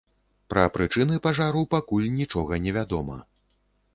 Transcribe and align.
Пра 0.53 0.63
прычыны 0.77 1.19
пажару 1.25 1.61
пакуль 1.75 2.09
нічога 2.21 2.53
невядома. 2.65 3.21